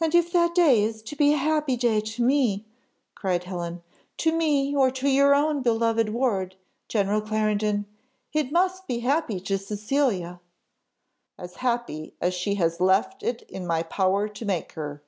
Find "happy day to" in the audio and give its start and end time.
1.36-2.22